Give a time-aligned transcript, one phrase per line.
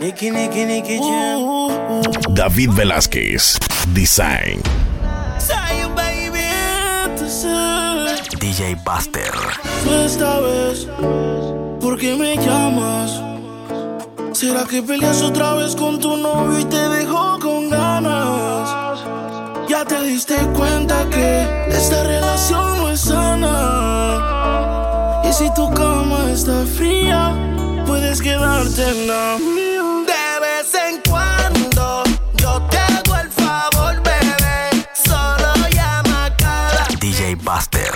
[0.00, 2.02] Nicky, Nicky, Nicky Jam.
[2.34, 3.58] David Velázquez,
[3.94, 4.62] Design.
[8.40, 9.32] DJ Buster.
[10.04, 10.86] Esta vez,
[11.80, 13.22] ¿por qué me llamas?
[14.32, 19.04] ¿Será que peleas otra vez con tu novio y te dejó con ganas?
[19.68, 23.58] Ya te diste cuenta que esta relación no es sana.
[25.24, 27.34] Y si tu cama está fría,
[28.08, 29.82] puedes quedarte en la mía.
[30.06, 32.04] De vez en cuando
[32.36, 34.86] yo te hago el favor, bebé.
[34.94, 37.92] Solo llama cada DJ Buster.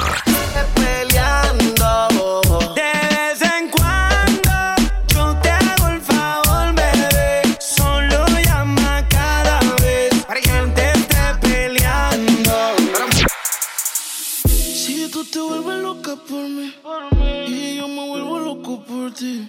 [0.75, 2.43] peleando.
[2.75, 4.53] De vez en cuando
[5.15, 7.43] yo te hago el favor, bebé.
[7.59, 12.77] Solo llama cada vez para que te esté peleando.
[14.47, 16.75] Si tú te vuelves loca por mí
[17.47, 19.49] y yo me vuelvo loco por ti,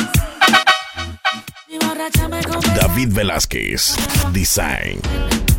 [2.75, 3.95] David Velázquez,
[4.31, 5.50] Design.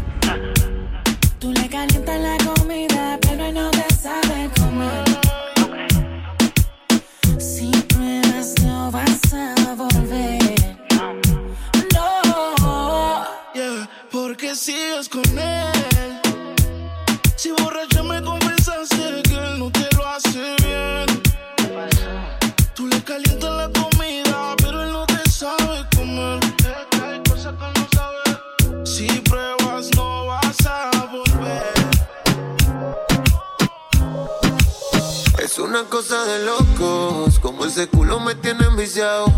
[38.93, 39.33] Tiene enviciado.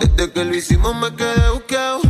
[0.00, 2.00] Desde que lo hicimos me quedé buqueado.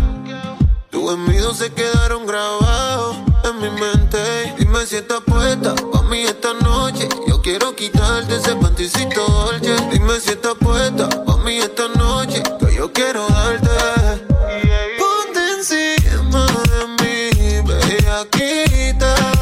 [0.90, 4.54] Tus envidios se quedaron grabados en mi mente.
[4.58, 7.08] Dime si estás puesta pa' mí esta noche.
[7.26, 9.74] Yo quiero quitarte ese panticito dolce.
[9.90, 12.42] Dime si estás puesta pa' mí esta noche.
[12.60, 13.70] Que yo quiero darte.
[14.98, 19.14] Ponte encima de mí, bellaquita.
[19.36, 19.41] No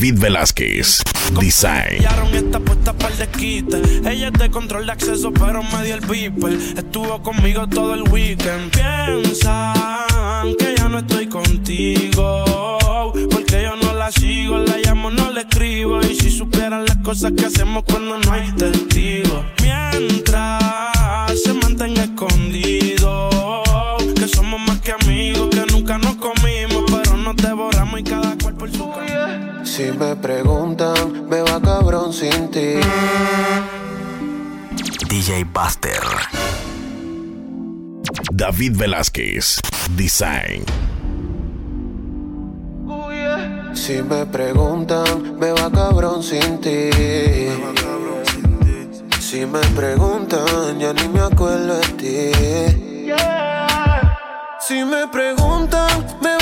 [0.00, 1.02] David Velázquez,
[1.38, 2.02] Design.
[2.32, 3.82] esta puesta para el desquite.
[4.10, 6.54] Ella es de control de acceso, pero me dio el beeper.
[6.54, 8.70] Estuvo conmigo todo el weekend.
[8.70, 12.78] Piensan que ya no estoy contigo.
[13.30, 16.00] Porque yo no la sigo, la llamo, no le escribo.
[16.00, 19.44] Y si supieran las cosas que hacemos cuando no hay testigos.
[19.60, 20.59] Mientras
[29.80, 32.76] Si me preguntan, me va cabrón sin ti.
[35.08, 36.04] DJ Buster.
[38.30, 39.58] David Velázquez,
[39.96, 40.64] Design.
[43.72, 46.90] Si me preguntan, me va cabrón sin ti.
[49.18, 53.12] Si me preguntan, ya ni me acuerdo de ti.
[54.60, 55.88] Si me preguntan,
[56.20, 56.39] me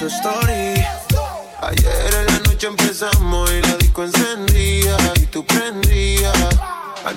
[0.00, 0.82] su story
[1.60, 6.32] Ayer en la noche empezamos y la disco encendía y tú prendías.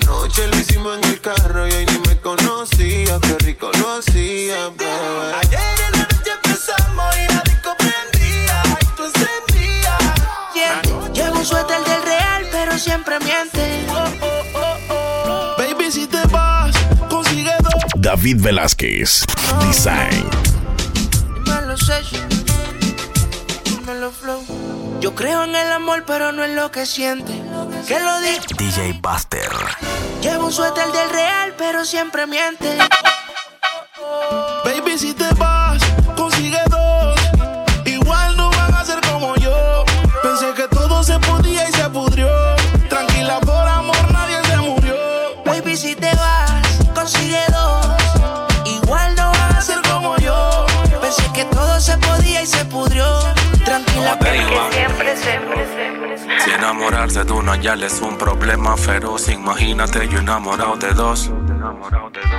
[0.05, 3.19] noche lo hicimos en el carro y ahí ni me conocía.
[3.21, 5.33] Qué rico lo hacía, bebé.
[5.41, 10.03] Ayer en la noche empezamos y la disco prendía y tú encendías.
[10.53, 10.81] Yeah.
[11.13, 13.87] Llevo un suéter del real, pero siempre miente.
[15.57, 16.75] Baby, si te vas,
[17.09, 17.73] consigue dos.
[17.95, 19.23] David Velázquez.
[19.67, 20.29] Design.
[25.03, 27.33] Yo creo en el amor, pero no en lo que siente.
[27.85, 28.39] Que lo di.
[28.57, 29.51] DJ Buster.
[30.21, 32.77] Llevo un suéter del real, pero siempre miente.
[56.73, 61.31] Enamorarse de una ya es un problema feroz, imagínate yo enamorado de dos.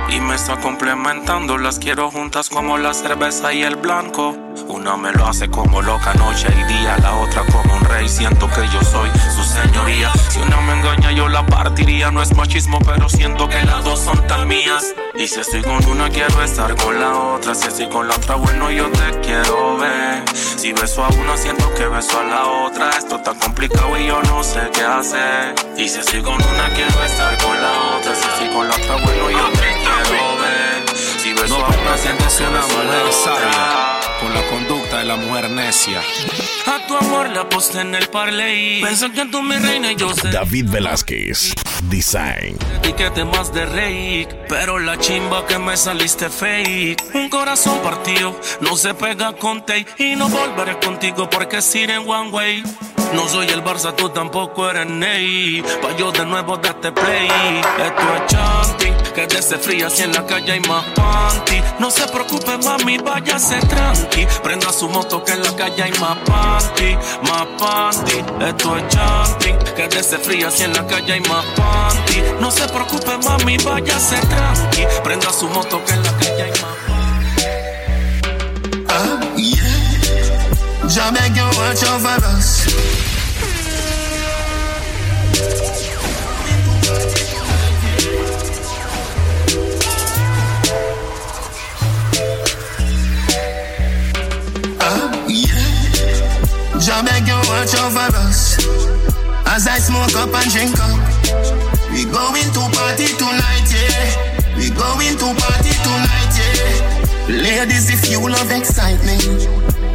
[0.09, 4.44] Y me está complementando, las quiero juntas como la cerveza y el blanco.
[4.67, 8.07] Una me lo hace como loca noche y día, la otra como un rey.
[8.07, 10.11] Siento que yo soy su señoría.
[10.29, 12.11] Si una me engaña, yo la partiría.
[12.11, 14.93] No es machismo, pero siento que las dos son tan mías.
[15.15, 17.53] Y si estoy con una, quiero estar con la otra.
[17.53, 20.23] Si estoy con la otra, bueno, yo te quiero ver.
[20.33, 22.89] Si beso a una, siento que beso a la otra.
[22.91, 25.55] Esto está complicado y yo no sé qué hacer.
[25.77, 28.15] Y si estoy con una, quiero estar con la otra.
[28.15, 30.97] Si estoy con la otra, bueno, yo te quiero ver.
[31.19, 33.94] Si beso a una, siento que beso a la otra.
[34.21, 36.01] Con la conducta de la mujer necia.
[36.67, 38.81] A tu amor la posté en el parley.
[38.81, 40.29] Pensé que tú mi reina y yo sé.
[40.29, 41.53] David Velázquez.
[41.83, 42.57] Design.
[42.83, 44.27] Y que te más de reír.
[44.47, 47.03] Pero la chimba que me saliste fake.
[47.13, 49.87] Un corazón partido, no se pega con tape.
[49.97, 52.63] Y no volveré contigo porque es ir en one way.
[53.13, 55.63] No soy el Barça, tú tampoco eres Ney.
[55.81, 57.27] Pa' yo de nuevo darte play.
[57.27, 58.84] Esto es chanting,
[59.15, 61.61] que desde fría si en la calle hay más panty.
[61.79, 64.27] No se preocupe, mami, váyase tranqui.
[64.43, 66.97] Prenda su moto que en la calle hay más panty.
[68.45, 72.21] Esto es chanting, que desde fría si en la calle hay más panty.
[72.41, 74.85] No se preocupe, mami, váyase tranqui.
[75.03, 76.75] Prenda su moto que en la calle hay más
[78.89, 79.65] Ah, yeah.
[81.35, 82.54] You watch us.
[96.85, 98.61] Jah beg you watch over us.
[99.47, 101.01] As I smoke up and drink up.
[101.89, 104.13] We going to party tonight, yeah.
[104.55, 107.41] We going to party tonight, yeah.
[107.41, 109.49] Ladies, if you love excitement,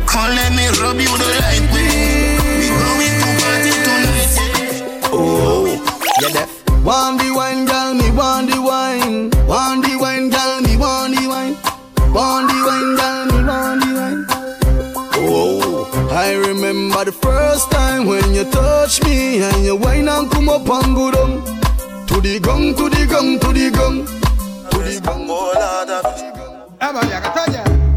[0.05, 2.35] come let me rub you the right way.
[2.59, 5.11] We going to party tonight, yeah.
[5.13, 5.71] Oh,
[6.19, 6.51] you deaf.
[6.85, 9.40] Want the wine, girl, me want the wine.
[16.21, 20.69] I remember the first time when you touched me and you wine and come up
[20.69, 21.41] and go down.
[22.09, 24.05] To the gong, to the gong, to the gong.
[24.69, 25.25] To the gong.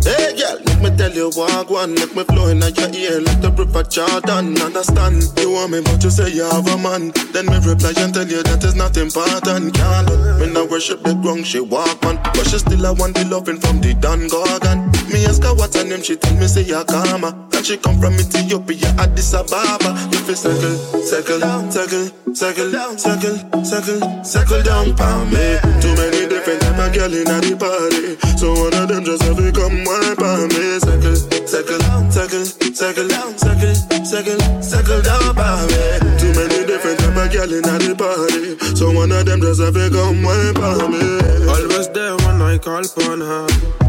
[0.08, 3.42] Hey girl, make me tell you what one Make me flow in your ear like
[3.42, 4.56] the river Jordan.
[4.62, 7.12] Understand, you want me but you say you have a man.
[7.34, 9.76] Then me reply and tell you that is not important.
[9.76, 12.16] Can't let me not worship the ground she walk on.
[12.24, 14.92] But she still I want the loving from the Don Gorgon.
[15.12, 17.98] Me ask her what's her name, she tell me say you karma And she come
[18.00, 19.96] from Ethiopia, Addis Ababa.
[20.12, 21.40] If you circle, circle,
[21.72, 22.06] circle,
[22.36, 25.56] circle, circle, circle, circle down for me.
[25.80, 28.20] Too many different type of girl in the party.
[28.36, 30.80] So one of them just have to come wipe on me.
[30.84, 31.16] Circle,
[31.48, 31.80] circle,
[32.12, 35.84] circle, circle, circle, circle, circle down for me.
[36.20, 38.60] Too many different type of girl in the party.
[38.76, 41.48] So one of them just have to come wipe on me.
[41.48, 43.83] Always there when I call upon her.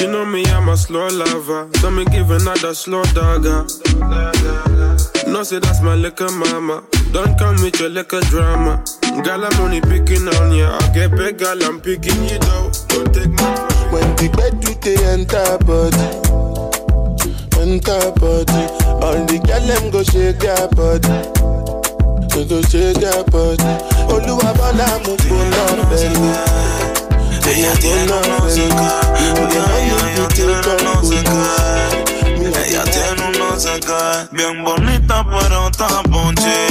[0.00, 1.68] She know me, I'm a slow lover.
[1.80, 3.66] So me give another slow dagger.
[5.28, 6.82] No, say that's my little mama.
[7.12, 8.82] Don't come with your little drama.
[9.22, 10.78] Girl, I'm only picking on ya.
[10.80, 12.72] I get big, girl, I'm picking you down.
[12.88, 16.08] Don't take my When the bed do they enter body
[17.60, 18.64] Enter body
[19.04, 21.08] All the girl them go shake their body
[22.32, 23.70] They go shake their body
[24.08, 26.79] Olúwa bọ́lá mo gbóná bẹ̀rẹ̀
[27.46, 28.30] Ella tiene un
[32.56, 36.66] Ella tiene un no sé qué, bien bonita pero está ponche.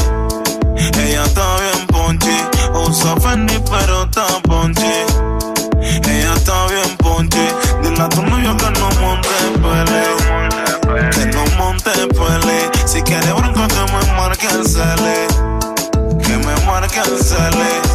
[0.78, 2.36] Ella está bien ponche,
[2.74, 5.06] usa Fendi pero está ponche.
[5.82, 9.30] Ella está bien ponche, dile a tu novio que no monte
[9.62, 10.04] pele,
[11.12, 12.70] que no monte pele.
[12.86, 14.68] Si quiere bronco que me marque el
[17.24, 17.89] cele.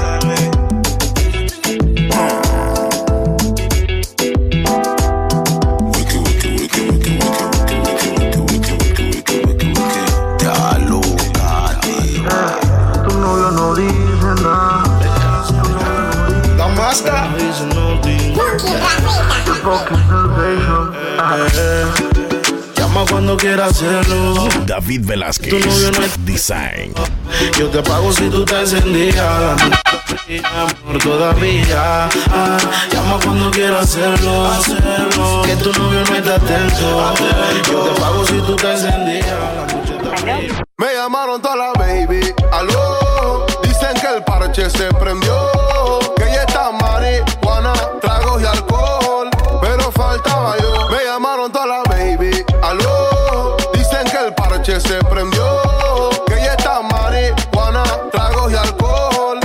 [22.77, 24.47] Llama cuando quieras hacerlo.
[24.67, 25.49] David Velázquez.
[25.49, 26.93] Tu novio no es Design.
[27.59, 29.57] Yo te pago si tú te encendías.
[30.45, 32.11] Amor todavía.
[32.31, 32.59] Ah,
[32.93, 34.51] llama cuando quieras hacerlo.
[34.51, 35.43] hacerlo.
[35.47, 37.15] Que tu novio no está atento.
[37.73, 39.27] Yo te pago si tú te encendías.
[40.77, 42.35] Me llamaron toda la baby.
[42.53, 43.47] Aló.
[43.63, 45.54] Dicen que el parche se prendió.
[50.91, 52.45] Me llamaron toda la baby.
[52.63, 53.57] Aló.
[53.73, 55.45] Dicen que el parche se prendió.
[56.27, 59.41] Que ella está marihuana, tragos y alcohol.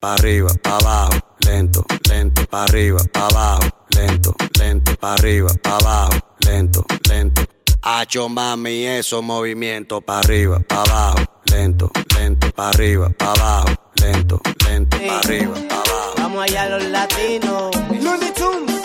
[0.00, 5.76] Pa' arriba, pa' abajo, lento, lento, pa' arriba, pa' abajo, lento, lento, pa' arriba, pa'
[5.76, 7.42] abajo, lento, lento.
[7.82, 11.18] Hacho mami, esos movimientos pa' arriba, pa' abajo,
[11.52, 16.19] lento, lento, pa' arriba, pa' abajo, lento, lento, pa' arriba, pa' abajo.
[16.40, 17.70] Allá los latinos.
[18.02, 18.82] Looney Tunes.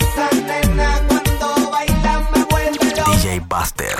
[0.00, 3.12] Esa nena cuando baila me vuelve loco.
[3.12, 3.98] DJ Buster.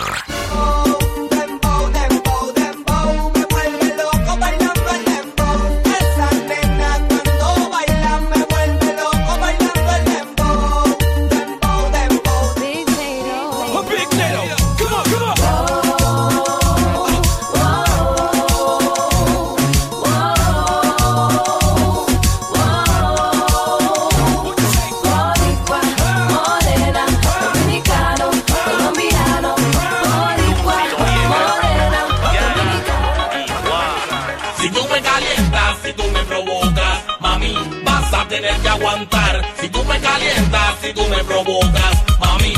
[38.35, 39.55] Tener que aguantar.
[39.61, 42.55] Si tú me calientas, si tú me provocas, mami.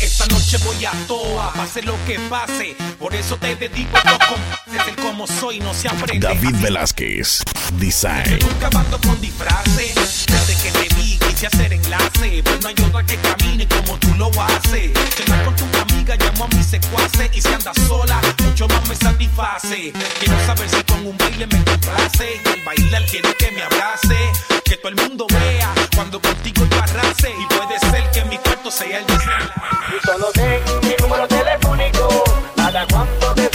[0.00, 2.76] Esta noche voy a toa, pase lo que pase.
[2.98, 4.88] Por eso te dedico a los compases.
[4.88, 6.26] El como soy no se aprende.
[6.26, 7.42] David Velázquez.
[7.78, 8.38] Design.
[8.40, 10.26] Nunca mando con disfraces.
[10.26, 11.05] Desde que te vi
[11.36, 12.42] quise hacer enlace.
[12.42, 14.92] Pues no hay otra que camine como tú lo haces.
[15.14, 17.30] Cenar con tu amiga, llamo a mi secuace.
[17.32, 19.92] Y si andas sola, mucho más me satisface.
[20.18, 22.40] Quiero saber si con un baile me complace.
[22.44, 24.16] Y al bailar quiero que me abrace.
[24.64, 27.30] Que todo el mundo vea cuando contigo yo arrase.
[27.30, 29.04] Y puede ser que mi cuarto sea el.
[29.04, 32.24] Y solo ten mi número telefónico
[32.56, 33.48] Para cuando te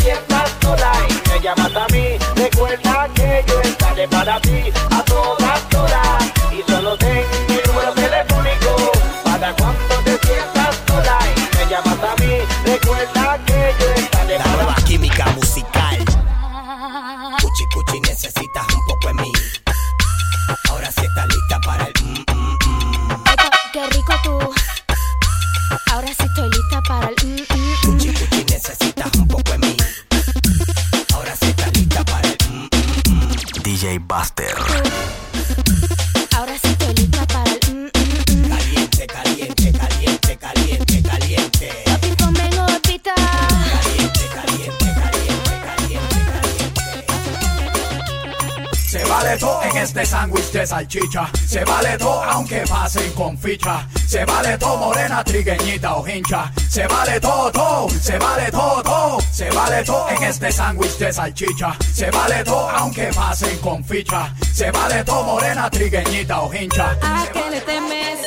[51.48, 53.88] Se vale todo aunque pasen con ficha.
[54.08, 56.52] Se vale todo morena, trigueñita o hincha.
[56.70, 57.90] Se vale todo, todo.
[57.90, 59.20] Se vale todo, todo.
[59.32, 61.76] Se vale todo en este sándwich de salchicha.
[61.94, 64.34] Se vale todo aunque pasen con ficha.
[64.54, 66.98] Se vale todo morena, trigueñita o hincha.
[67.02, 68.20] ¿A qué le temes?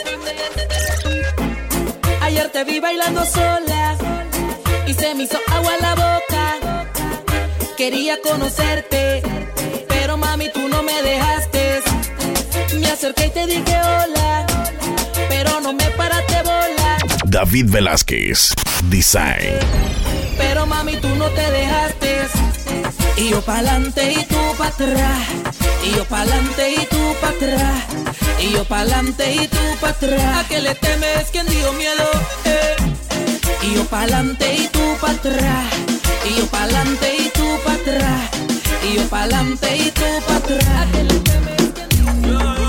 [2.22, 3.96] Ayer te vi bailando sola
[4.86, 6.56] y se me hizo agua en la boca.
[7.76, 9.22] Quería conocerte,
[9.88, 11.53] pero mami tú no me dejaste.
[12.84, 14.46] Me acerqué y te dije hola,
[15.28, 16.98] pero no me paraste bola.
[17.24, 18.54] David Velázquez.
[18.90, 19.58] Design.
[20.36, 22.28] Pero mami tú no te dejaste.
[23.16, 25.22] Y yo pa'lante y tú pa' atrás.
[25.82, 27.84] Y yo pa'lante y tú pa' atrás.
[28.38, 30.44] Y yo pa'lante y tú pa' atrás.
[30.44, 31.30] ¿A qué le temes?
[31.32, 32.10] ¿Quién dio miedo?
[32.44, 32.76] Eh.
[33.62, 35.64] Y yo pa'lante y tú pa' atrás.
[36.28, 38.30] Y yo pa'lante y tú pa' atrás.
[38.86, 40.68] Y yo pa'lante y tú pa' atrás.
[40.68, 41.54] ¿A qué le temes?
[42.22, 42.63] Nunca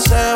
[0.00, 0.35] cama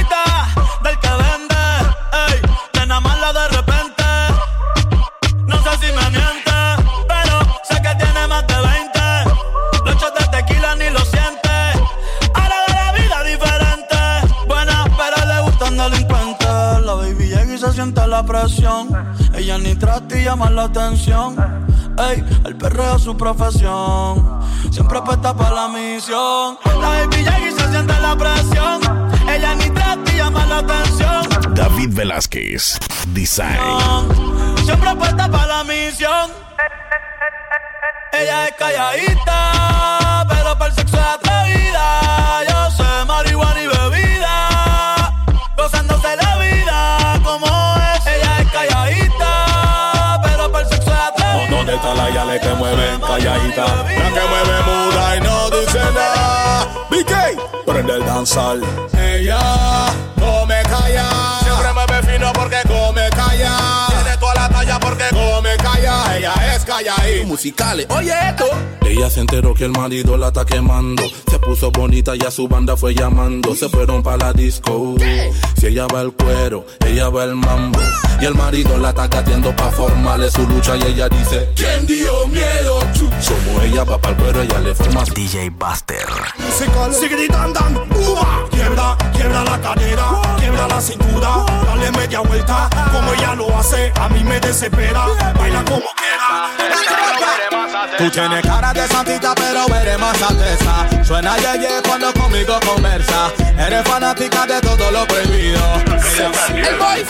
[18.21, 18.87] la presión.
[19.33, 21.35] Ella ni trata y llama la atención.
[21.97, 24.41] Ey, el perreo es su profesión.
[24.71, 26.57] Siempre apuesta para la misión.
[26.65, 28.81] La baby y se siente la presión.
[29.27, 31.55] Ella ni trata y llama la atención.
[31.55, 33.59] David Velázquez, Design.
[34.65, 36.31] Siempre apuesta para la misión.
[38.13, 42.00] Ella es calladita, pero para el sexo es atrevida.
[51.81, 52.01] Atrevida.
[52.01, 53.65] ¿Dónde está la que mueve calladita?
[53.65, 56.67] La que mueve muda y no dice nada.
[56.89, 58.61] BK, prende el danzal.
[58.93, 59.39] Ella
[60.19, 61.09] come calla.
[61.43, 63.87] Siempre mueve fino porque come calla.
[63.89, 65.70] Tiene toda la talla porque come calla.
[66.15, 67.87] Ella es calla y musicales.
[67.89, 68.45] Oye esto.
[68.81, 71.03] Ella se enteró que el marido la está quemando.
[71.29, 73.55] Se puso bonita y a su banda fue llamando.
[73.55, 74.95] Se fueron para la disco.
[75.57, 77.79] Si ella va el cuero, ella va el mambo.
[78.19, 80.75] Y el marido la está gateando pa' formarle su lucha.
[80.75, 82.79] Y ella dice: ¿Quién dio miedo?
[82.99, 86.07] Como ella va para el cuero, ella le forma su DJ Buster.
[86.91, 88.45] Sigue andan, uva.
[88.51, 94.07] Quiebra, quiebra la cadera, quiebra la cintura, dale media vuelta, como ella lo hace, a
[94.09, 95.05] mí me desespera,
[95.37, 96.00] baila como.
[97.97, 101.03] Tú tienes cara de santita, pero eres más alteza.
[101.03, 103.31] Suena yeye cuando conmigo conversa.
[103.57, 105.61] Eres fanática de todo lo prohibido.
[106.55, 107.05] El boy.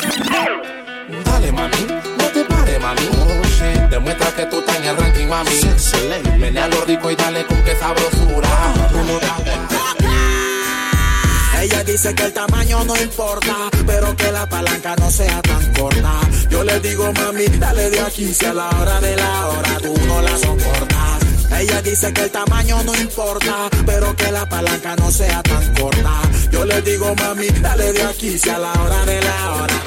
[1.23, 3.09] Dale, mami, no te pares, mami.
[3.13, 3.89] Oh, shit.
[3.89, 5.61] Demuestra que tú estás en el ranking, mami.
[6.37, 8.49] Menea lo rico y dale con que sabrosura.
[8.91, 10.00] Tú no.
[11.61, 16.13] Ella dice que el tamaño no importa, pero que la palanca no sea tan corta.
[16.49, 19.93] Yo le digo, mami, dale de aquí, si a la hora de la hora tú
[20.07, 21.21] no la soportas.
[21.59, 26.21] Ella dice que el tamaño no importa, pero que la palanca no sea tan corta.
[26.51, 29.81] Yo le digo, mami, dale de aquí, si a la hora de la hora.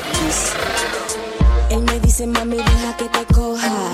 [1.71, 3.91] Él me dice, mami, deja que te coja.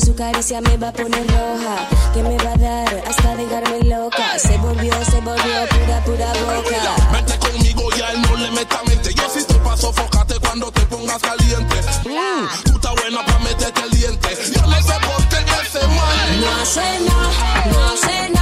[0.00, 1.86] Con su caricia me va a poner roja.
[2.14, 4.38] Que me va a dar hasta dejarme loca.
[4.38, 7.12] Se volvió, se volvió pura, pura boca.
[7.12, 9.12] Vente conmigo y él no le meta mente.
[9.12, 11.76] Yo sí estoy pa' sofocarte cuando te pongas caliente.
[12.06, 14.28] Mm, tú estás buena pa' meterte el diente.
[14.54, 15.36] Yo no sé por qué
[15.66, 16.40] ese man.
[16.40, 18.39] No hace nada, no hace nada, no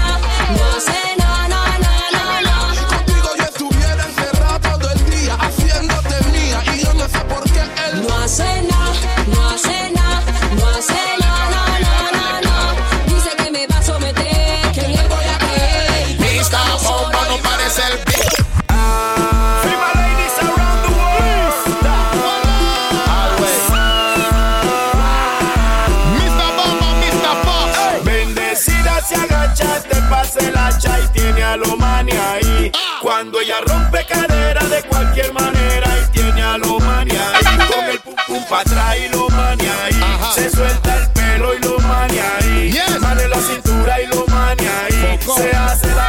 [30.08, 32.72] pasa el hacha y tiene a lo mani ahí.
[33.02, 37.58] Cuando ella rompe cadera de cualquier manera y tiene a lo mani ahí.
[37.72, 40.00] Con el pum pum pa' atrás y lo mani ahí.
[40.34, 42.78] Se suelta el pelo y lo mani ahí.
[43.00, 45.18] Mano en la cintura y lo mani ahí.
[45.36, 46.08] Se hace la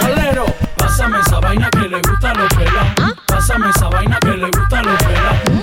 [0.00, 2.86] Calero, pásame esa vaina que le gusta a los pelas.
[3.00, 3.12] ¿Ah?
[3.26, 5.62] Pásame esa vaina que le gusta a los pelas.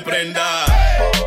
[0.00, 0.64] prenda.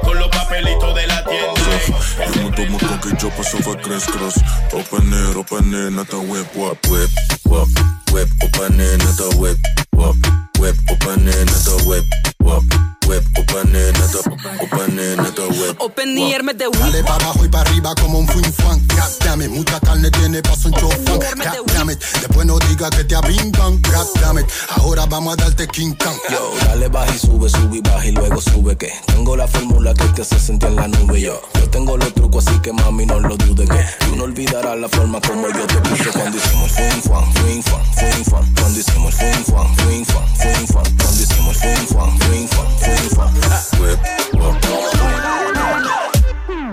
[0.04, 2.42] Con los papelitos de la tienda.
[2.42, 4.36] Muto muto que yo paso va crash cross
[4.74, 7.10] Open it, open it, not a whip, wap, whip,
[7.46, 7.68] wap,
[8.12, 9.58] whip, open it, not a whip,
[9.94, 10.16] wap,
[10.60, 12.06] whip, open it, not a whip,
[12.42, 12.64] wap,
[13.08, 14.22] whip, open it, not a,
[14.63, 15.82] open it, not a whip.
[15.82, 18.80] Open the air, mete Dale para abajo y para arriba como un fin fan.
[18.88, 21.20] God damn it, mucha carne tiene paso un chofán.
[21.20, 23.82] God damn it, después no diga que te abrindan.
[23.82, 24.46] God damn it,
[24.78, 26.18] ahora vamos a darte King Kong.
[26.30, 29.94] Yo, dale baja y sube, sube y baja y luego sube que tengo la fórmula
[29.94, 31.42] que te hace sentir en la nube yo.
[31.56, 34.89] Yo tengo los trucos así que mami no lo dudes que tú no olvidarás la
[34.89, 38.80] forma como yo te puse cuando hicimos el fin fan, fin fan, fin fan, cuando
[38.80, 42.68] hicimos el fin fan, fin fan, fin fan, cuando hicimos el fin fan, fin fan,
[42.80, 43.03] fin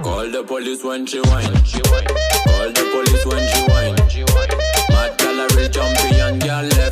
[0.02, 1.42] Call the police when she whine.
[1.42, 3.96] Call the police when she whine.
[4.90, 6.89] Mad gal a real champion, girl left,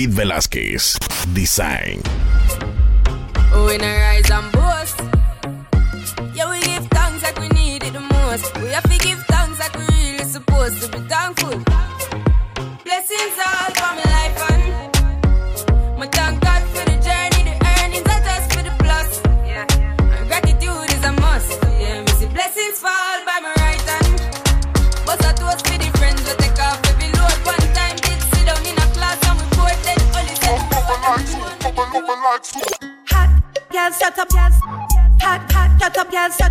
[0.00, 0.98] David Velázquez.
[1.34, 2.19] Design.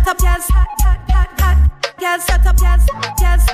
[0.00, 0.50] shut up, yes.
[0.50, 1.58] Hot, hot, hot, hot,
[1.98, 2.86] girl, shut up, yes,
[3.20, 3.46] yes.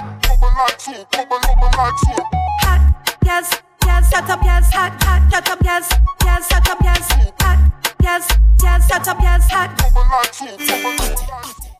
[2.63, 2.81] Hot,
[3.25, 4.73] yes, yes, shut up, yes.
[4.73, 5.89] Hot, hot, shut up, yes,
[6.25, 7.09] yes, shut up, yes.
[7.41, 7.59] Hot,
[8.03, 8.29] yes,
[8.63, 9.51] yes, shut up, yes.
[9.51, 9.71] Hot.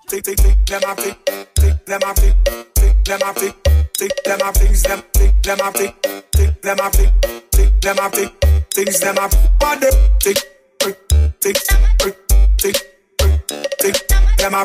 [0.09, 1.17] Tick, tick, tick, them a tick,
[1.55, 2.35] tick, them a tick,
[2.75, 3.55] tick, them a tick,
[3.95, 6.03] tick, them a things, them, tick, them a tick,
[6.33, 7.13] tick, them a tick,
[7.51, 8.31] tick, them a tick,
[8.71, 9.89] things, them a body,
[10.21, 10.39] tick,
[10.79, 11.57] tick, tick, tick,
[11.99, 12.16] tick,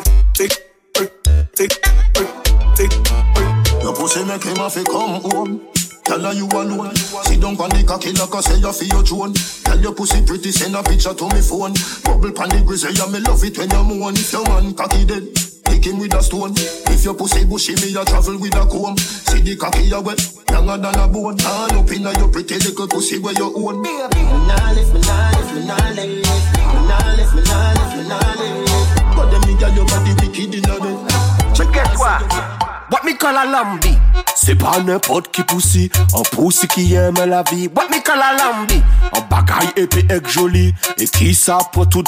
[0.00, 0.02] a
[0.32, 0.52] tick,
[0.94, 1.12] tick,
[1.54, 1.82] tick,
[2.14, 3.82] tick, tick.
[3.82, 5.60] Your pussy make him have to come home.
[6.04, 6.94] Tell her you alone.
[6.96, 9.34] Sit down on the cocky like I say you feel your throne.
[9.34, 11.74] Tell your pussy pretty, send a picture to me phone.
[12.04, 14.14] Bubble pan the grizzly, yeah, me love it when you moan.
[14.14, 15.24] If your man cocky dead,
[15.64, 16.54] pick him with a stone.
[16.90, 18.96] If your pussy bushy, me a travel with a comb.
[18.98, 21.38] See the cocky you wet, younger than a bone.
[21.42, 23.82] All up inna your pretty little pussy where you own.
[23.82, 26.22] Me nah lift, me nah lift, me nah lift.
[26.22, 28.71] Me nah lift, me nah lift, me nah lift.
[29.22, 30.98] But them nigga your body wicked inna them.
[31.54, 32.18] Check it, quoi?
[32.90, 33.96] What me call a lambi?
[34.34, 37.68] C'est pas n'importe qui poussi, un poussi qui aime la vie.
[37.68, 38.82] What me call a lambi?
[39.12, 42.02] Un bagaille épais et joli, et qui ça pour tout.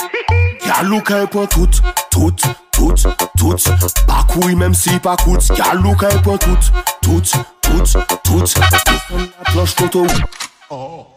[0.67, 1.69] Y'a qu'elle pour tout,
[2.11, 2.33] tout,
[2.73, 2.95] tout,
[3.39, 3.57] tout.
[4.09, 5.53] Pas couille même si pas coûte.
[5.57, 6.59] Y'a qu'elle pour tout,
[7.01, 7.23] tout,
[7.63, 7.83] tout,
[8.25, 8.45] tout.
[9.39, 10.05] La cloche photo.
[10.69, 11.14] Oh.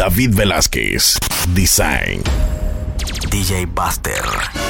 [0.00, 1.18] David Velázquez.
[1.52, 2.22] Design.
[3.28, 4.69] DJ Buster.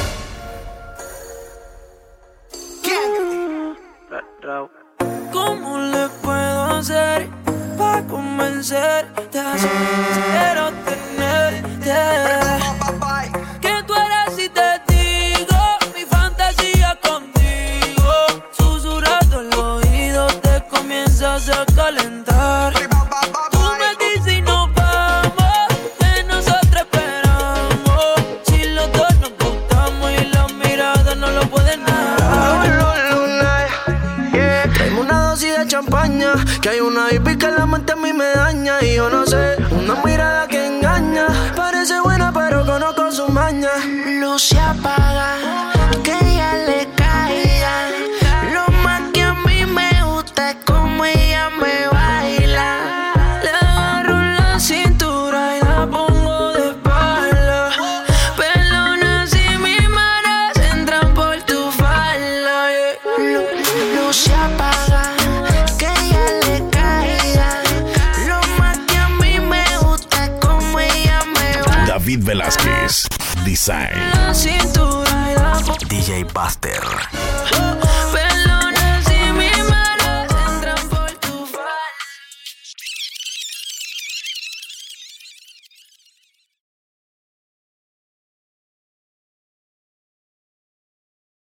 [73.50, 73.90] Design.
[74.14, 77.19] La cintura y la pongo DJ Buster.